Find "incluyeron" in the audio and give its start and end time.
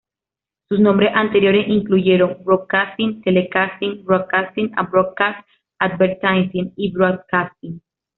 1.67-2.43